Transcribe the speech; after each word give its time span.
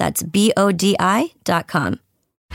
That's 0.00 0.22
B 0.22 0.50
O 0.56 0.72
D 0.72 0.96
I.com. 0.98 2.00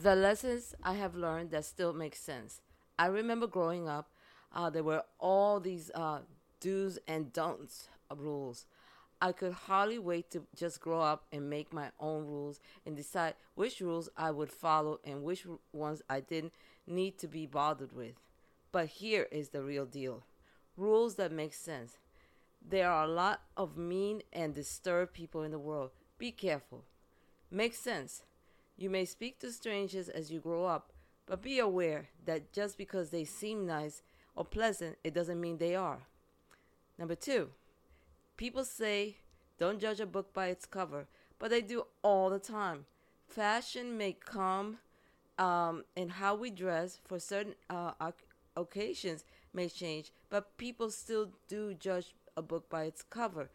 The 0.00 0.14
lessons 0.14 0.76
I 0.82 0.94
have 0.94 1.16
learned 1.16 1.50
that 1.50 1.64
still 1.64 1.92
make 1.92 2.14
sense. 2.14 2.60
I 2.98 3.06
remember 3.06 3.48
growing 3.48 3.88
up, 3.88 4.10
uh, 4.54 4.70
there 4.70 4.84
were 4.84 5.02
all 5.18 5.58
these 5.58 5.90
uh, 5.92 6.20
do's 6.60 6.98
and 7.08 7.32
don'ts 7.32 7.88
rules. 8.16 8.66
I 9.20 9.32
could 9.32 9.52
hardly 9.52 9.98
wait 9.98 10.30
to 10.30 10.44
just 10.54 10.80
grow 10.80 11.00
up 11.00 11.24
and 11.32 11.50
make 11.50 11.72
my 11.72 11.90
own 11.98 12.26
rules 12.26 12.60
and 12.86 12.96
decide 12.96 13.34
which 13.56 13.80
rules 13.80 14.08
I 14.16 14.30
would 14.30 14.52
follow 14.52 15.00
and 15.04 15.24
which 15.24 15.44
ones 15.72 16.02
I 16.08 16.20
didn't 16.20 16.52
need 16.86 17.18
to 17.18 17.26
be 17.26 17.46
bothered 17.46 17.92
with. 17.92 18.14
But 18.70 18.86
here 18.86 19.26
is 19.32 19.48
the 19.48 19.62
real 19.64 19.86
deal 19.86 20.22
rules 20.76 21.16
that 21.16 21.32
make 21.32 21.52
sense. 21.52 21.98
There 22.64 22.88
are 22.88 23.02
a 23.02 23.08
lot 23.08 23.40
of 23.56 23.76
mean 23.76 24.22
and 24.32 24.54
disturbed 24.54 25.12
people 25.12 25.42
in 25.42 25.50
the 25.50 25.58
world. 25.58 25.90
Be 26.18 26.30
careful. 26.30 26.84
Make 27.50 27.74
sense. 27.74 28.22
You 28.78 28.90
may 28.90 29.04
speak 29.04 29.40
to 29.40 29.50
strangers 29.50 30.08
as 30.08 30.30
you 30.30 30.38
grow 30.38 30.64
up, 30.64 30.92
but 31.26 31.42
be 31.42 31.58
aware 31.58 32.08
that 32.26 32.52
just 32.52 32.78
because 32.78 33.10
they 33.10 33.24
seem 33.24 33.66
nice 33.66 34.02
or 34.36 34.44
pleasant, 34.44 34.96
it 35.02 35.12
doesn't 35.12 35.40
mean 35.40 35.58
they 35.58 35.74
are. 35.74 35.98
Number 36.96 37.16
two, 37.16 37.48
people 38.36 38.64
say 38.64 39.16
don't 39.58 39.80
judge 39.80 39.98
a 39.98 40.06
book 40.06 40.32
by 40.32 40.46
its 40.46 40.64
cover, 40.64 41.08
but 41.40 41.50
they 41.50 41.60
do 41.60 41.86
all 42.02 42.30
the 42.30 42.38
time. 42.38 42.86
Fashion 43.26 43.98
may 43.98 44.12
come 44.12 44.78
um, 45.38 45.84
and 45.96 46.12
how 46.12 46.36
we 46.36 46.50
dress 46.50 47.00
for 47.04 47.18
certain 47.18 47.56
uh, 47.68 47.92
occasions 48.56 49.24
may 49.52 49.68
change, 49.68 50.12
but 50.30 50.56
people 50.56 50.90
still 50.90 51.30
do 51.48 51.74
judge 51.74 52.14
a 52.36 52.42
book 52.42 52.70
by 52.70 52.84
its 52.84 53.02
cover. 53.02 53.50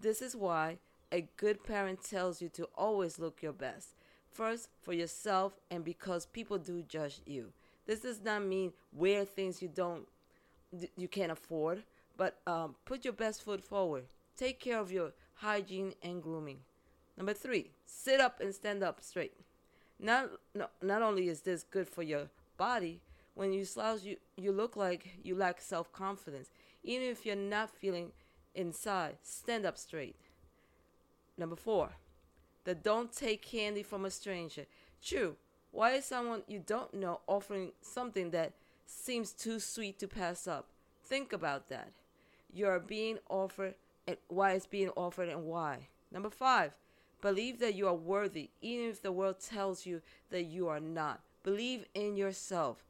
This 0.00 0.20
is 0.20 0.34
why 0.34 0.78
a 1.12 1.28
good 1.36 1.62
parent 1.62 2.02
tells 2.02 2.42
you 2.42 2.48
to 2.50 2.64
always 2.74 3.20
look 3.20 3.42
your 3.42 3.52
best. 3.52 3.94
First, 4.36 4.68
for 4.82 4.92
yourself, 4.92 5.54
and 5.70 5.82
because 5.82 6.26
people 6.26 6.58
do 6.58 6.82
judge 6.82 7.22
you. 7.24 7.52
This 7.86 8.00
does 8.00 8.20
not 8.22 8.44
mean 8.44 8.74
wear 8.92 9.24
things 9.24 9.62
you 9.62 9.68
don't, 9.68 10.06
you 10.94 11.08
can't 11.08 11.32
afford, 11.32 11.84
but 12.18 12.36
um, 12.46 12.74
put 12.84 13.02
your 13.06 13.14
best 13.14 13.42
foot 13.42 13.64
forward. 13.64 14.04
Take 14.36 14.60
care 14.60 14.78
of 14.78 14.92
your 14.92 15.12
hygiene 15.36 15.94
and 16.02 16.22
grooming. 16.22 16.58
Number 17.16 17.32
three, 17.32 17.70
sit 17.86 18.20
up 18.20 18.42
and 18.42 18.54
stand 18.54 18.82
up 18.82 19.02
straight. 19.02 19.32
Not, 19.98 20.28
no, 20.54 20.66
not 20.82 21.00
only 21.00 21.28
is 21.28 21.40
this 21.40 21.62
good 21.62 21.88
for 21.88 22.02
your 22.02 22.28
body, 22.58 23.00
when 23.32 23.54
you 23.54 23.64
slouch, 23.64 24.02
you, 24.02 24.18
you 24.36 24.52
look 24.52 24.76
like 24.76 25.18
you 25.22 25.34
lack 25.34 25.62
self 25.62 25.90
confidence. 25.94 26.50
Even 26.84 27.08
if 27.08 27.24
you're 27.24 27.36
not 27.36 27.70
feeling 27.70 28.12
inside, 28.54 29.16
stand 29.22 29.64
up 29.64 29.78
straight. 29.78 30.16
Number 31.38 31.56
four, 31.56 31.92
the 32.66 32.74
don't 32.74 33.12
take 33.12 33.42
candy 33.42 33.84
from 33.84 34.04
a 34.04 34.10
stranger. 34.10 34.66
True, 35.02 35.36
why 35.70 35.92
is 35.92 36.04
someone 36.04 36.42
you 36.48 36.58
don't 36.58 36.92
know 36.92 37.20
offering 37.28 37.72
something 37.80 38.32
that 38.32 38.54
seems 38.86 39.32
too 39.32 39.60
sweet 39.60 39.98
to 40.00 40.08
pass 40.08 40.48
up? 40.48 40.66
Think 41.04 41.32
about 41.32 41.68
that. 41.68 41.92
You 42.52 42.66
are 42.66 42.80
being 42.80 43.18
offered 43.30 43.76
and 44.06 44.16
why 44.26 44.52
it's 44.52 44.66
being 44.66 44.90
offered 44.96 45.28
and 45.28 45.44
why. 45.44 45.88
Number 46.10 46.28
five, 46.28 46.72
believe 47.20 47.60
that 47.60 47.76
you 47.76 47.86
are 47.86 47.94
worthy, 47.94 48.50
even 48.60 48.90
if 48.90 49.00
the 49.00 49.12
world 49.12 49.38
tells 49.38 49.86
you 49.86 50.02
that 50.30 50.44
you 50.44 50.66
are 50.66 50.80
not. 50.80 51.20
Believe 51.44 51.84
in 51.94 52.16
yourself. 52.16 52.84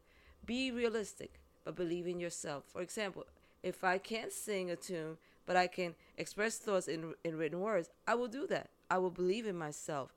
Be 0.46 0.70
realistic, 0.70 1.38
but 1.64 1.76
believe 1.76 2.06
in 2.06 2.18
yourself. 2.18 2.64
For 2.66 2.80
example, 2.80 3.26
if 3.62 3.84
I 3.84 3.98
can't 3.98 4.32
sing 4.32 4.70
a 4.70 4.76
tune, 4.76 5.18
but 5.46 5.56
I 5.56 5.68
can 5.68 5.94
express 6.18 6.58
thoughts 6.58 6.88
in, 6.88 7.14
in 7.24 7.36
written 7.38 7.60
words, 7.60 7.88
I 8.06 8.14
will 8.14 8.28
do 8.28 8.46
that. 8.48 8.68
I 8.90 8.98
will 8.98 9.10
believe 9.10 9.46
in 9.46 9.56
myself. 9.56 10.12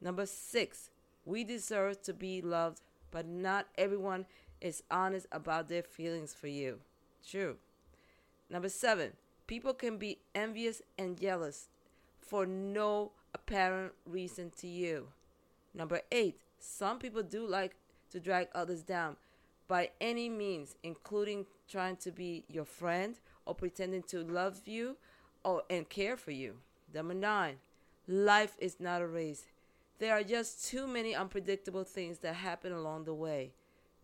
Number 0.00 0.26
six, 0.26 0.90
we 1.24 1.44
deserve 1.44 2.02
to 2.02 2.14
be 2.14 2.40
loved, 2.40 2.80
but 3.10 3.26
not 3.26 3.66
everyone 3.76 4.26
is 4.60 4.82
honest 4.90 5.26
about 5.32 5.68
their 5.68 5.82
feelings 5.82 6.32
for 6.32 6.46
you. 6.46 6.78
True. 7.28 7.56
Number 8.48 8.68
seven, 8.68 9.12
people 9.46 9.74
can 9.74 9.98
be 9.98 10.18
envious 10.34 10.82
and 10.98 11.20
jealous 11.20 11.68
for 12.20 12.46
no 12.46 13.12
apparent 13.34 13.92
reason 14.06 14.50
to 14.58 14.66
you. 14.66 15.08
Number 15.74 16.00
eight, 16.10 16.38
some 16.58 16.98
people 16.98 17.22
do 17.22 17.46
like 17.46 17.74
to 18.10 18.20
drag 18.20 18.48
others 18.54 18.82
down 18.82 19.16
by 19.68 19.90
any 20.00 20.28
means, 20.28 20.74
including 20.82 21.46
trying 21.68 21.96
to 21.96 22.10
be 22.10 22.44
your 22.48 22.64
friend 22.64 23.16
or 23.50 23.54
pretending 23.54 24.04
to 24.04 24.22
love 24.22 24.60
you 24.64 24.96
or 25.42 25.64
and 25.68 25.88
care 25.88 26.16
for 26.16 26.30
you. 26.30 26.54
Number 26.94 27.14
nine, 27.14 27.56
life 28.06 28.54
is 28.60 28.78
not 28.78 29.02
a 29.02 29.08
race. 29.08 29.46
There 29.98 30.14
are 30.14 30.22
just 30.22 30.68
too 30.68 30.86
many 30.86 31.16
unpredictable 31.16 31.82
things 31.82 32.18
that 32.18 32.36
happen 32.36 32.72
along 32.72 33.04
the 33.04 33.14
way. 33.14 33.50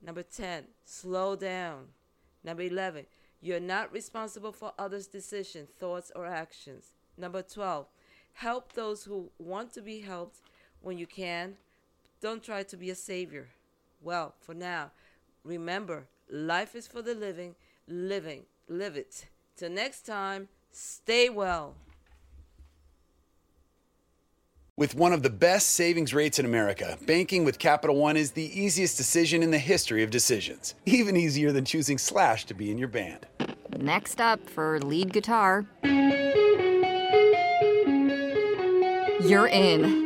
Number 0.05 0.25
10, 0.25 0.65
slow 0.85 1.37
down. 1.37 1.85
Number 2.43 2.65
11, 2.65 3.07
you're 3.41 3.61
not 3.61 3.93
responsible 3.93 4.51
for 4.51 4.73
others' 4.81 5.07
decisions, 5.07 5.69
thoughts, 5.79 6.11
or 6.17 6.27
actions. 6.27 6.87
Number 7.17 7.41
12, 7.41 7.87
help 8.35 8.73
those 8.73 9.05
who 9.05 9.31
want 9.39 9.73
to 9.75 9.81
be 9.81 10.01
helped 10.01 10.41
when 10.83 10.99
you 10.99 11.07
can. 11.07 11.55
Don't 12.21 12.43
try 12.43 12.65
to 12.65 12.77
be 12.77 12.91
a 12.91 12.97
savior. 12.97 13.47
Well, 14.03 14.35
for 14.41 14.55
now, 14.55 14.91
remember 15.45 16.09
life 16.29 16.75
is 16.75 16.89
for 16.89 17.01
the 17.01 17.15
living, 17.15 17.55
living, 17.87 18.43
live 18.69 18.97
it. 18.97 19.27
Till 19.57 19.71
next 19.71 20.03
time, 20.03 20.49
stay 20.71 21.31
well. 21.31 21.77
With 24.77 24.95
one 24.95 25.15
of 25.15 25.23
the 25.23 25.31
best 25.31 25.71
savings 25.71 26.13
rates 26.13 26.39
in 26.39 26.45
America, 26.45 26.99
banking 27.07 27.47
with 27.47 27.59
Capital 27.59 27.97
One 27.97 28.19
is 28.19 28.33
the 28.33 28.61
easiest 28.61 28.99
decision 28.99 29.43
in 29.43 29.51
the 29.51 29.59
history 29.59 30.03
of 30.03 30.11
decisions. 30.11 30.75
Even 30.85 31.17
easier 31.17 31.53
than 31.53 31.65
choosing 31.65 31.97
Slash 31.97 32.45
to 32.45 32.53
be 32.53 32.71
in 32.71 32.77
your 32.77 32.89
band. 32.89 33.25
Next 33.79 34.21
up 34.21 34.47
for 34.51 34.79
lead 34.81 35.15
guitar. 35.15 35.65
You're 39.23 39.49
in. 39.49 40.06